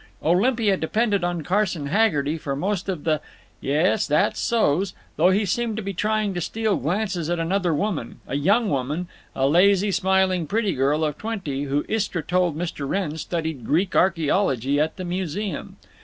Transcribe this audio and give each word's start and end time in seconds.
Olympia 0.23 0.77
depended 0.77 1.23
on 1.23 1.43
Carson 1.43 1.85
Haggerty 1.85 2.35
for 2.39 2.55
most 2.55 2.89
of 2.89 3.03
the 3.03 3.21
"Yes, 3.59 4.07
that's 4.07 4.39
so's," 4.39 4.95
though 5.15 5.29
he 5.29 5.45
seemed 5.45 5.77
to 5.77 5.83
be 5.83 5.93
trying 5.93 6.33
to 6.33 6.41
steal 6.41 6.75
glances 6.77 7.29
at 7.29 7.37
another 7.37 7.71
woman, 7.71 8.19
a 8.27 8.33
young 8.33 8.67
woman, 8.71 9.07
a 9.35 9.45
lazy 9.47 9.91
smiling 9.91 10.47
pretty 10.47 10.73
girl 10.73 11.05
of 11.05 11.19
twenty, 11.19 11.65
who, 11.65 11.85
Istra 11.87 12.23
told 12.23 12.57
Mr. 12.57 12.89
Wrenn, 12.89 13.15
studied 13.19 13.63
Greek 13.63 13.95
archaeology 13.95 14.79
at 14.79 14.97
the 14.97 15.05
Museum. 15.05 15.75